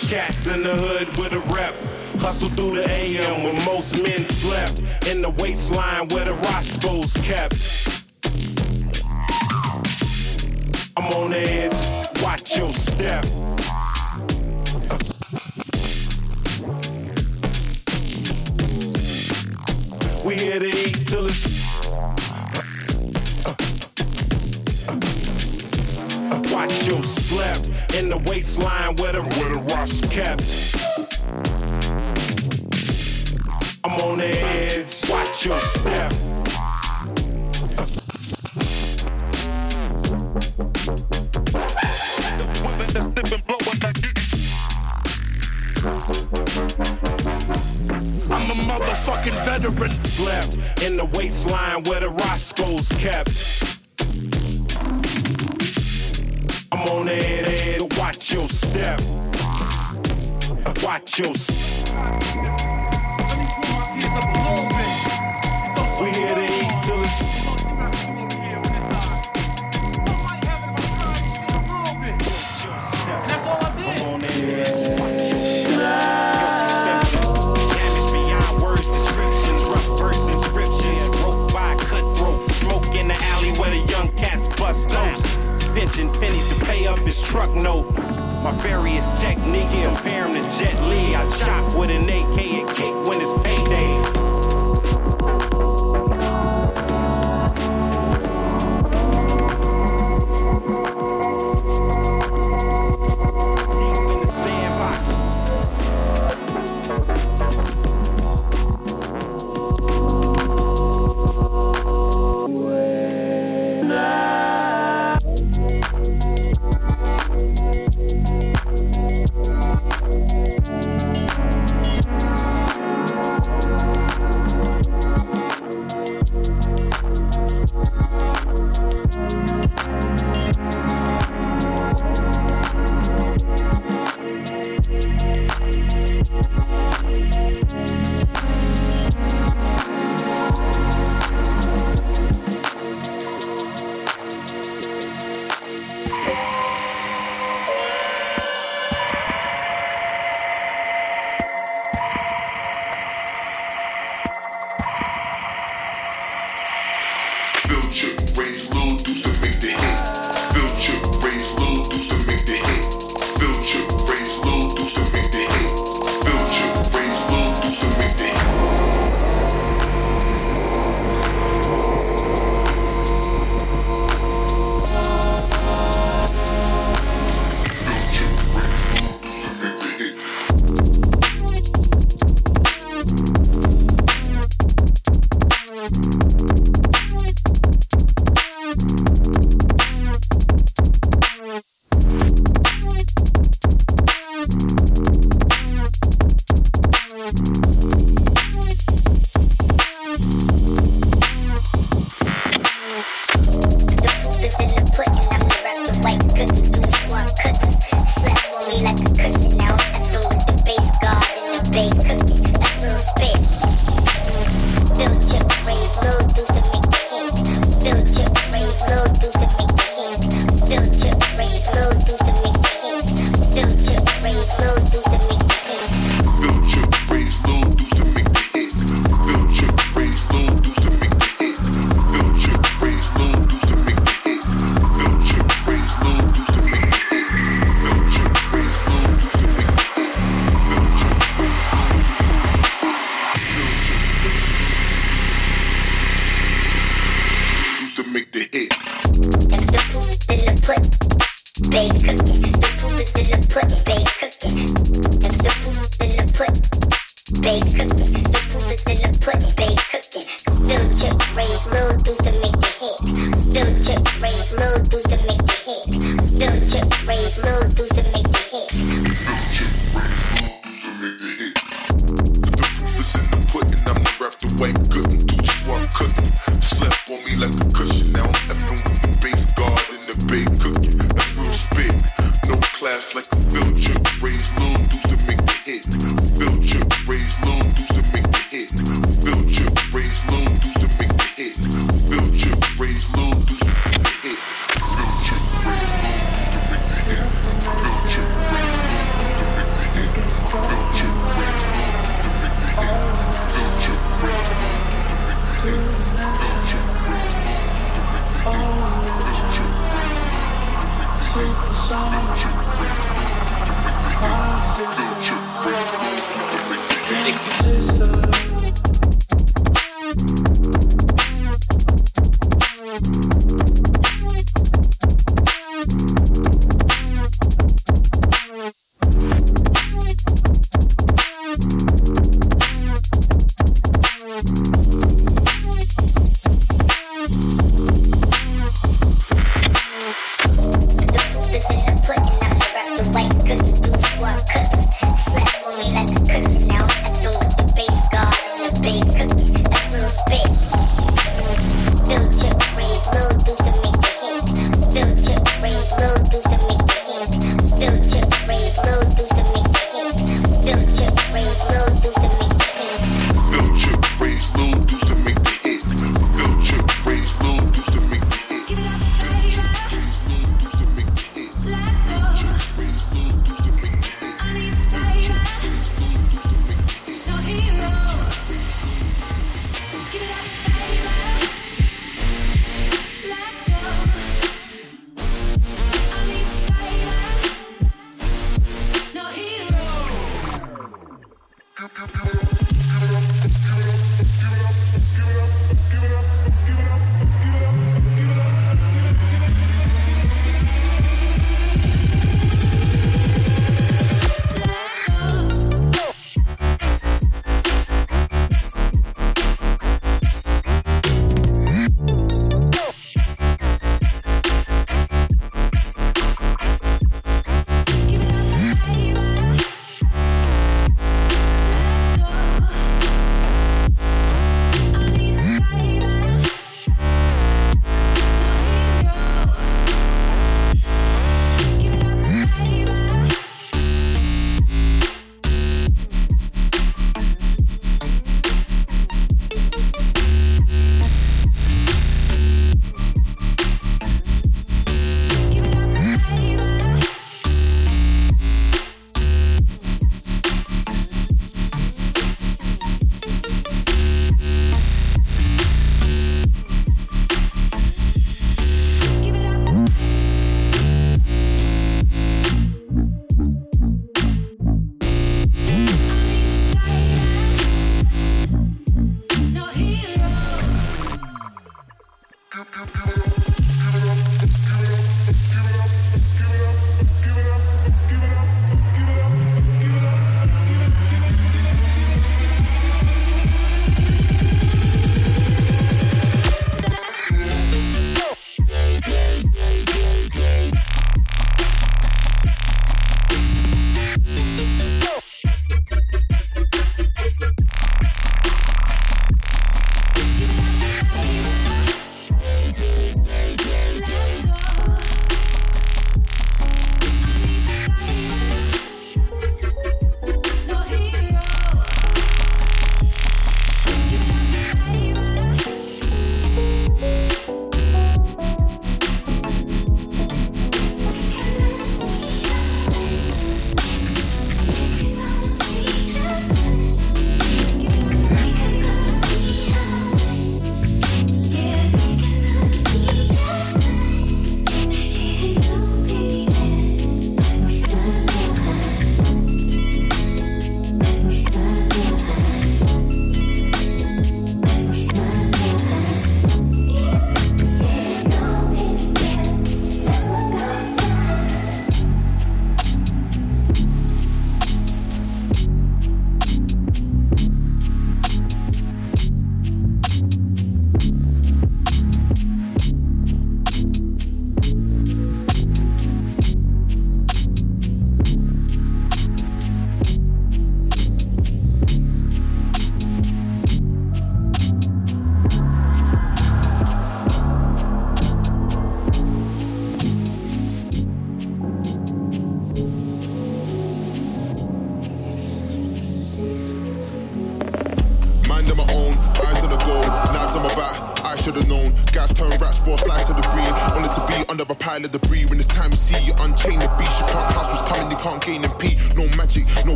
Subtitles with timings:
[0.00, 0.33] the cats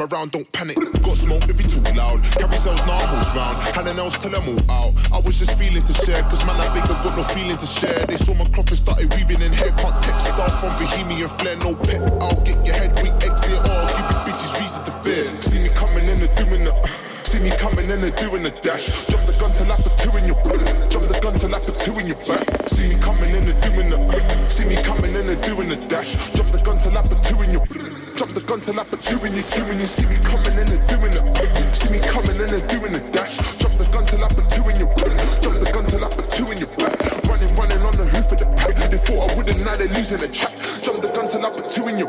[0.00, 0.76] come around, don't panic.
[1.02, 2.22] Got smoke if you too loud.
[2.32, 3.62] Carry cells, narholes round.
[3.62, 5.12] Hand and nails till I'm all out.
[5.12, 7.66] I was just feeling to share, cause man, I think I got no feeling to
[7.66, 8.06] share.
[8.06, 9.70] They saw my crop and started weaving in hair.
[9.70, 12.00] Can't text stuff from Bohemian flair, no pet.
[12.20, 15.42] I'll get your head weak, exit, I'll give you bitches reasons to fear.
[15.42, 17.09] See me coming in and doing the.
[17.30, 19.06] See me coming in and doing the dash.
[19.06, 20.90] Jump the gun till put two in your back.
[20.90, 22.42] Jump the gun till put two in your back.
[22.66, 23.92] See me coming in and doing.
[23.92, 26.18] Uh, see me coming in and doing the dash.
[26.34, 27.64] Jump the gun till put two in your.
[28.18, 30.74] Jump the gun till put two in your two and you see me coming in
[30.74, 31.14] and doing.
[31.14, 33.38] Uh, see me coming in and doing the dash.
[33.58, 34.90] Jump the gun till put two in your.
[35.38, 36.98] Jump the gun till put two in your back.
[37.30, 38.74] Running, running on the hoof of the pack.
[38.90, 40.50] They thought I wouldn't, now they're losing the track.
[40.82, 42.08] Jump the gun till I put two in your.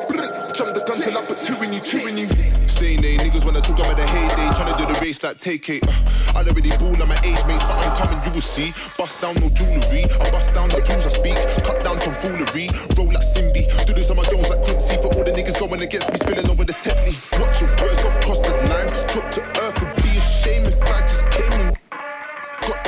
[0.56, 2.28] Jump the gun till I put two in you, two in you.
[2.68, 5.84] Saying they niggas wanna talk about the heyday, tryna do the race like TK.
[5.84, 8.72] Uh, I don't really ball like my age mates, but I'm coming, you will see.
[8.98, 11.36] Bust down no jewelry, I bust down the jewels I speak.
[11.68, 13.68] Cut down some foolery, roll like Simbi.
[13.86, 16.50] Do this on my Jones like Quincy for all the niggas going against me, spilling
[16.50, 17.20] over the technique.
[17.36, 18.88] Watch your words, got crossed the line.
[19.12, 19.91] Drop to earth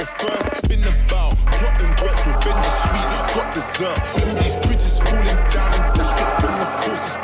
[0.03, 0.67] there first.
[0.67, 1.37] Been about
[2.27, 3.09] revenge is sweet.
[3.35, 3.99] Got dessert.
[4.19, 7.15] All these bridges falling down and dashed it from the courses.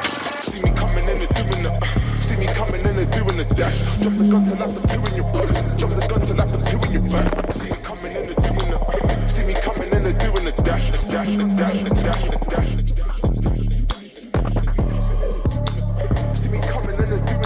[0.47, 1.71] See me coming in and doing the.
[1.71, 3.77] Uh, see me coming in and doing the dash.
[4.01, 5.77] Drop the gun till I put two in your back.
[5.77, 7.53] Drop the gun till I put two in your back.
[7.53, 8.79] See me coming in and doing the.
[8.79, 10.91] Uh, see me coming in and doing the dash.
[11.09, 12.75] Dash, the dash, the dash, the dash.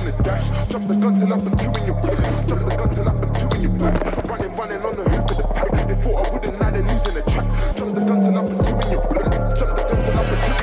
[0.04, 0.70] The dash.
[0.70, 2.48] Drop the gun till I put two in your back.
[2.48, 4.23] Drop the gun till I put two in your back.
[4.44, 5.88] Running, running on the hoof of the pack.
[5.88, 7.76] They thought I wouldn't, now they're losing the track.
[7.78, 9.58] Drop the gun till I put two in your back.
[9.58, 10.63] Drop the gun till I put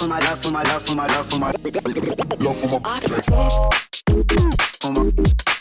[0.00, 2.80] for my love for my love for my love for my love for my
[4.80, 5.59] for my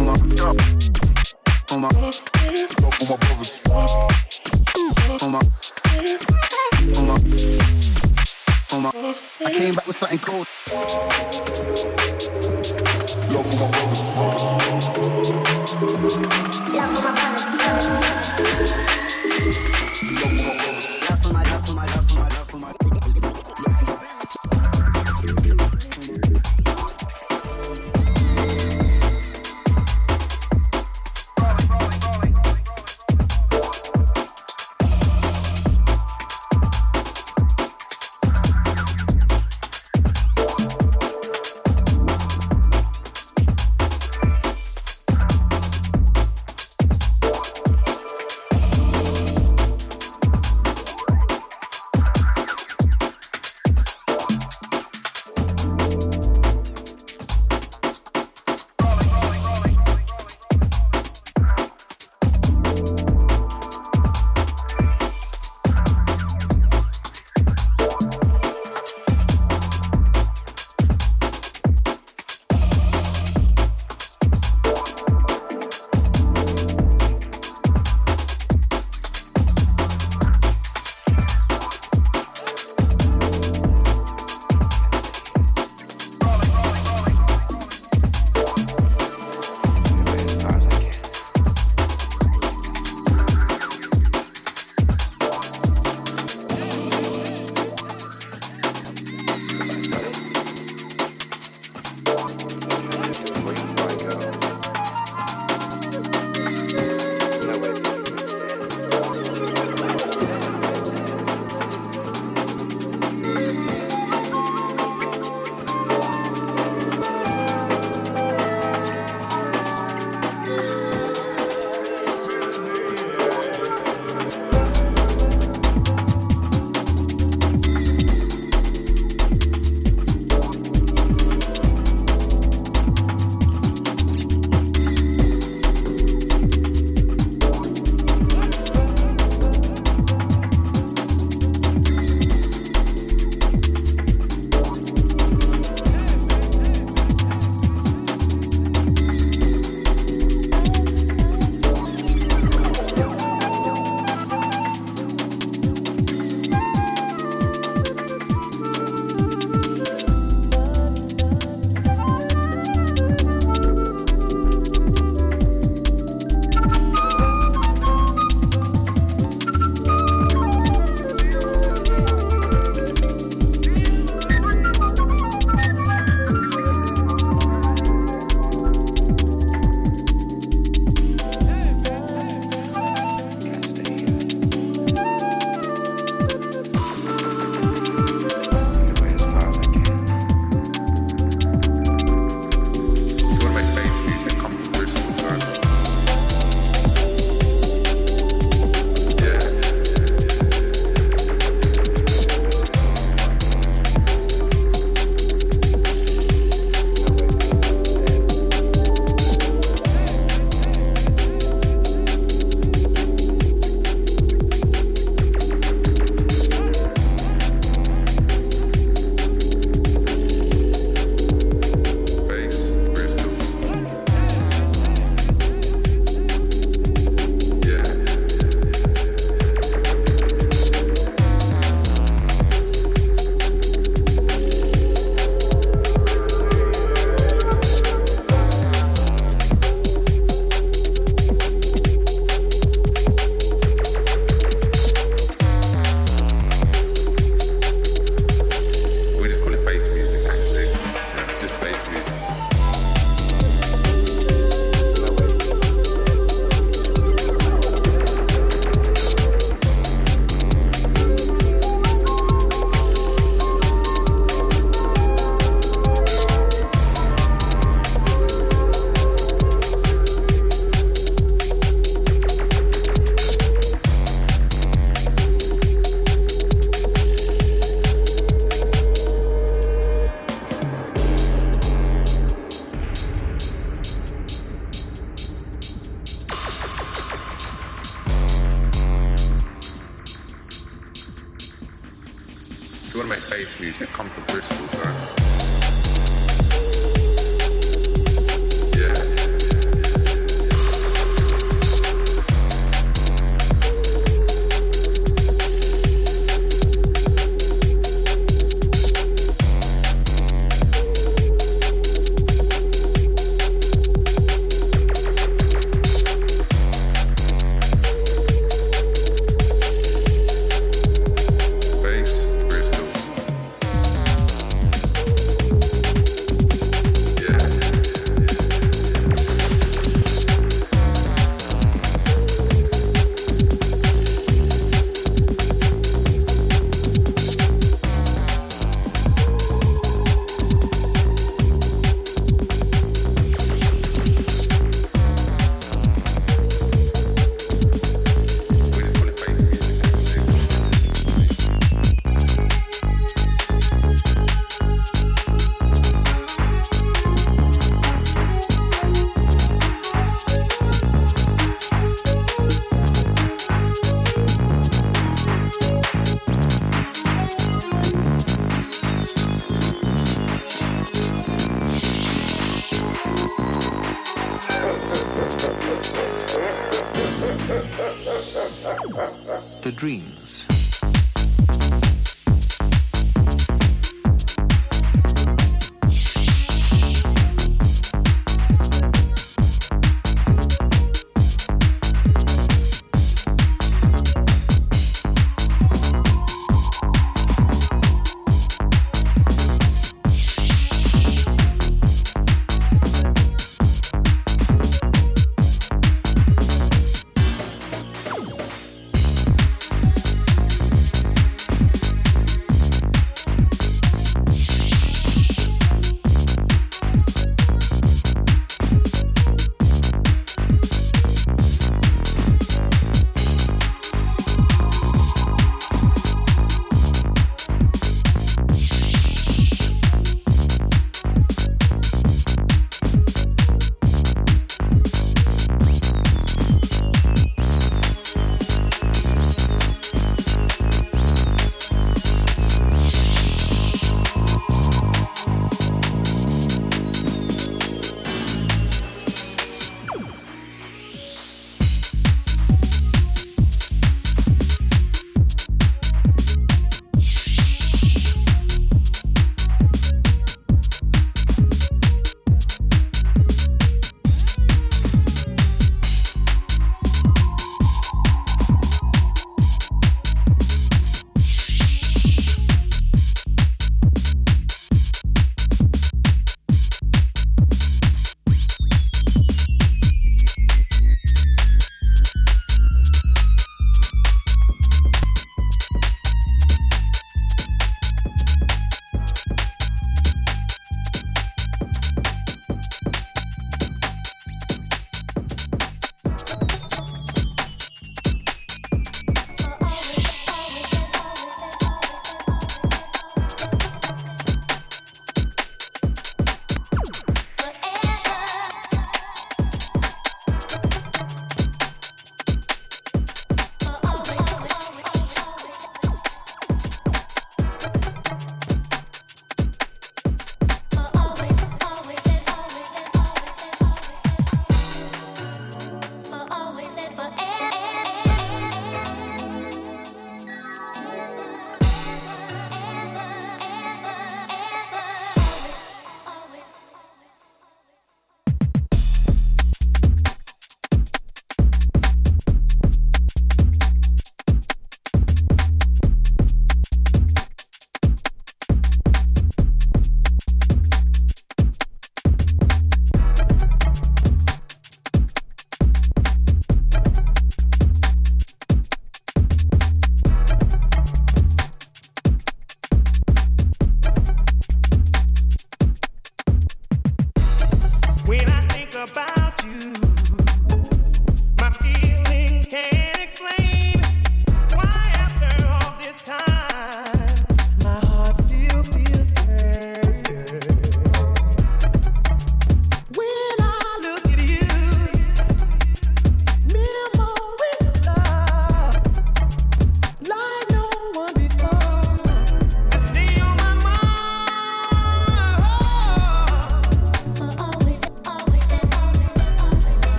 [0.00, 1.90] my my
[8.72, 8.90] my my
[9.44, 10.46] I came back with something cold.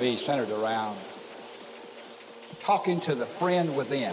[0.00, 0.96] Be centered around
[2.60, 4.12] talking to the friend within.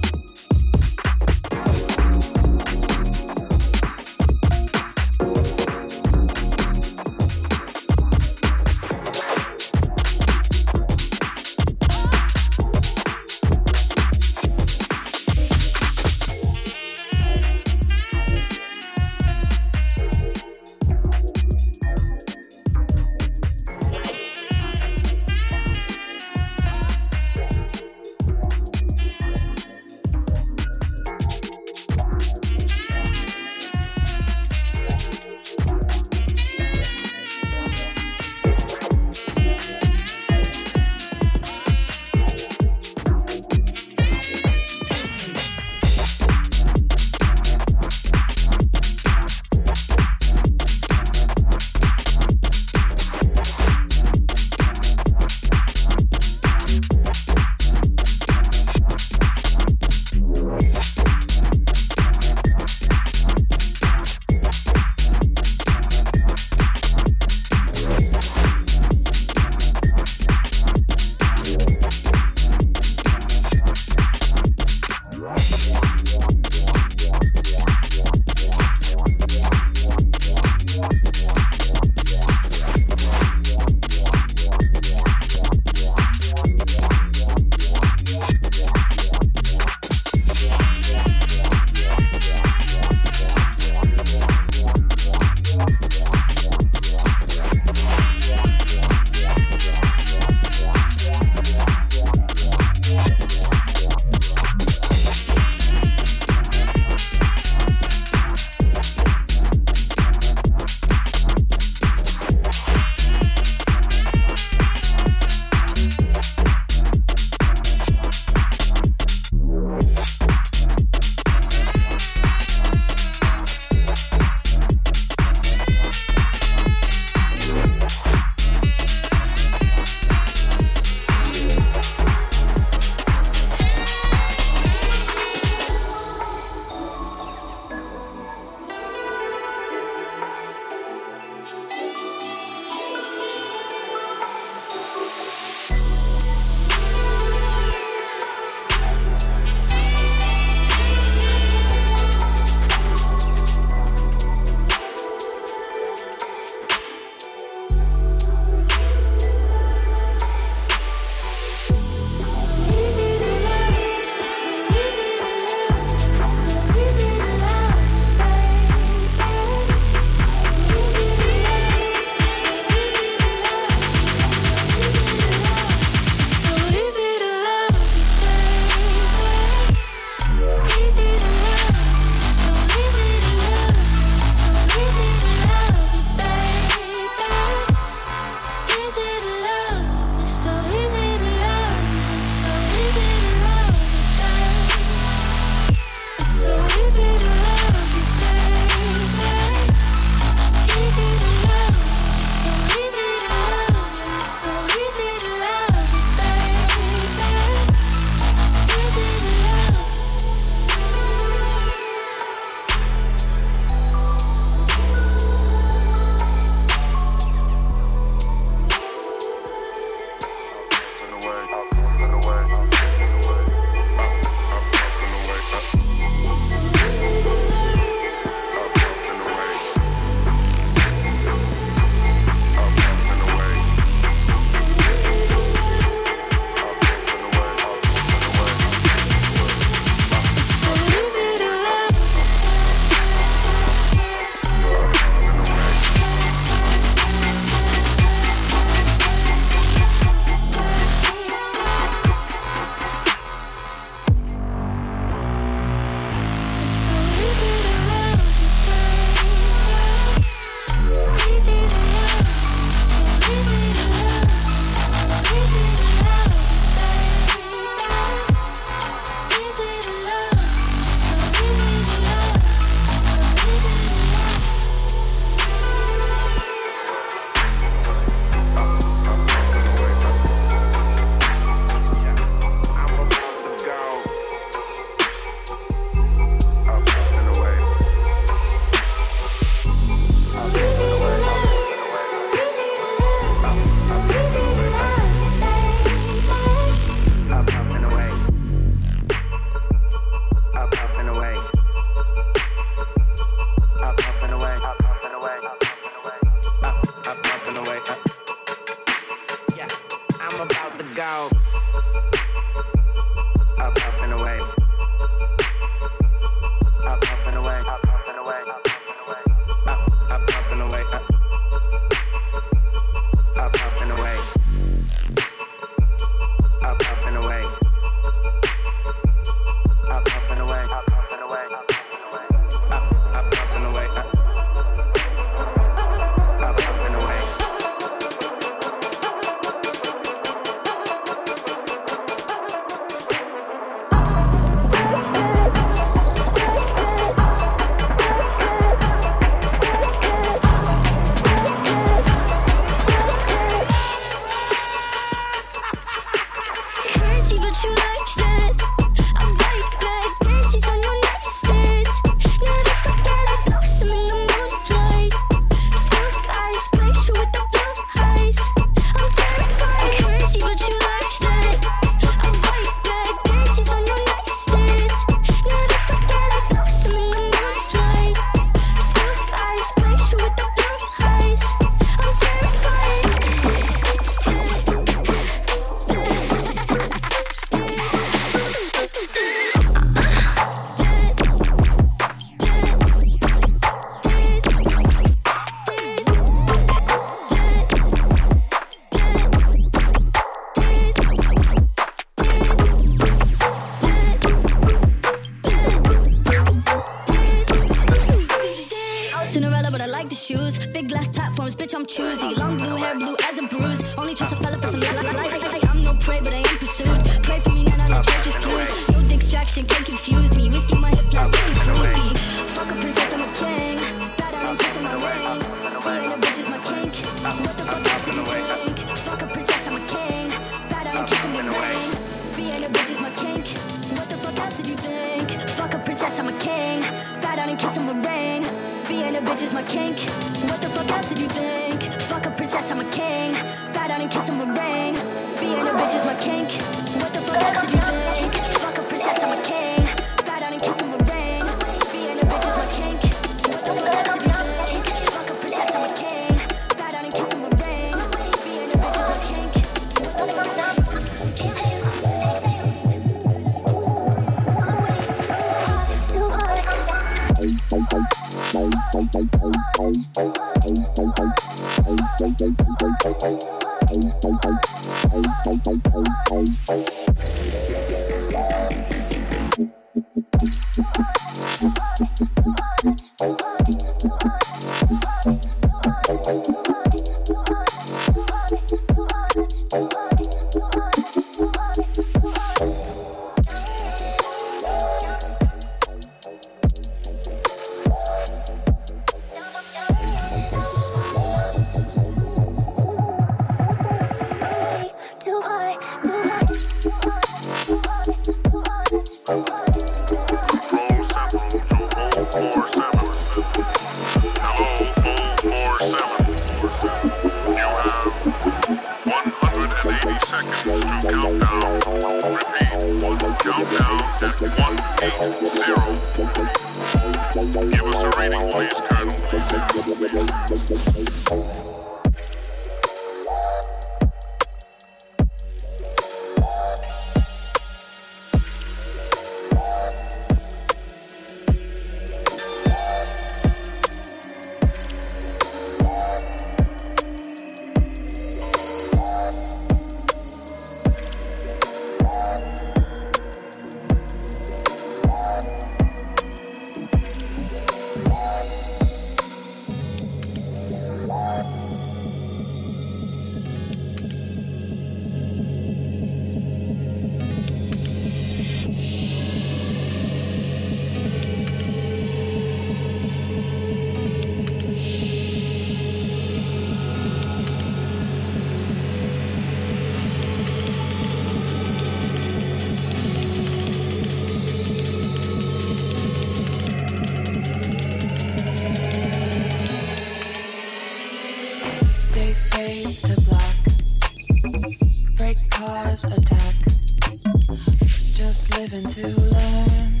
[598.64, 600.00] Living to learn.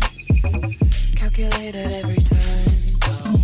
[1.16, 3.43] Calculated every turn.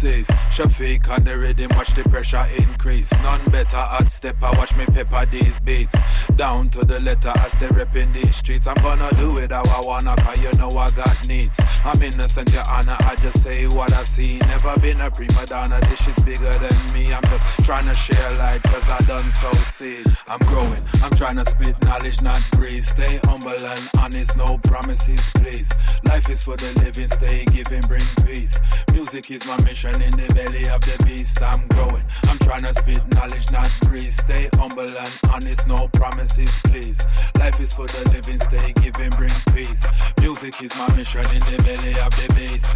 [0.00, 3.12] Says, Shafiq on the rhythm, watch the pressure increase.
[3.22, 5.94] None better at stepper, watch me pepper these beats.
[6.36, 8.66] Down to the letter as they rep in these streets.
[8.66, 11.58] I'm gonna do it how I wanna, cause you know I got needs.
[11.84, 14.38] I'm innocent, your honor, I just say what I see.
[14.38, 17.12] Never been a prima donna, this shit's bigger than me.
[17.12, 20.24] I'm just trying to share light, cause I done so seeds.
[20.26, 22.88] I'm growing, I'm trying to spit knowledge, not breeze.
[22.88, 25.68] Stay humble and honest, no promises, please.
[26.10, 28.58] Life is for the living, stay giving, bring peace.
[28.92, 31.40] Music is my mission in the belly of the beast.
[31.40, 34.16] I'm growing, I'm trying to spit knowledge, not breeze.
[34.16, 36.98] Stay humble and honest, no promises, please.
[37.38, 39.86] Life is for the living, stay giving, bring peace.
[40.20, 42.66] Music is my mission in the belly of the beast.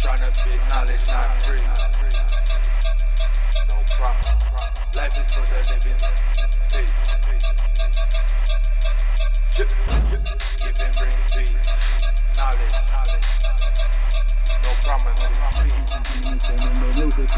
[0.00, 1.84] Trying to spit knowledge, not breeze.
[3.68, 4.96] No promise.
[4.96, 6.47] Life is for the living,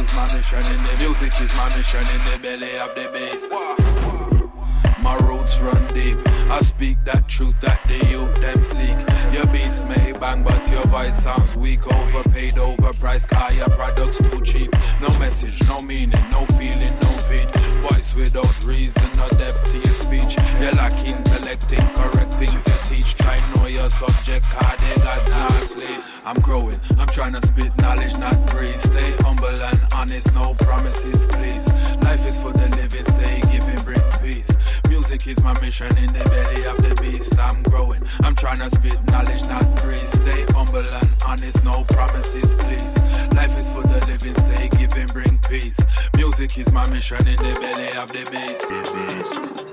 [0.00, 3.46] is my mission, and the music is my mission in the belly of the bass.
[5.02, 6.18] My roots run deep.
[6.50, 8.96] I speak that truth that the youth them seek.
[9.32, 11.86] Your beats may bang, but your voice sounds weak.
[11.86, 14.74] Overpaid, overpriced, car your products too cheap.
[15.00, 17.48] No message, no meaning, no feeling, no feed.
[17.88, 20.36] Voice without reason or depth to your speech.
[20.60, 22.38] You lack intellect, incorrect
[23.90, 26.00] subject, car they God's not sleep.
[26.24, 28.76] I'm growing, I'm trying to spit knowledge, not breathe.
[28.76, 31.68] Stay humble and honest, no promises, please.
[32.02, 34.50] Life is for the living, stay giving, bring peace.
[34.88, 37.38] Music is my mission in the belly of the beast.
[37.38, 38.02] I'm growing.
[38.20, 40.06] I'm trying to spit knowledge, not breathe.
[40.06, 42.98] Stay humble and honest, no promises, please.
[43.32, 45.78] Life is for the living, stay giving, bring peace.
[46.16, 49.69] Music is my mission in the belly of the beast.